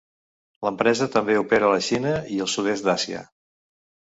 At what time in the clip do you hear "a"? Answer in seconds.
1.67-1.71